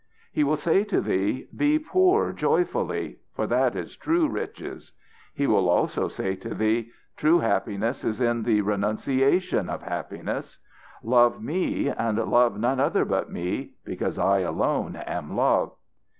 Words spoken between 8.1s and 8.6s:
in